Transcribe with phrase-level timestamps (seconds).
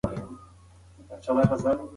[0.03, 0.03] د
[1.23, 1.83] شیطان لارې.